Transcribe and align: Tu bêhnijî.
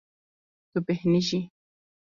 Tu 0.71 0.79
bêhnijî. 0.85 1.39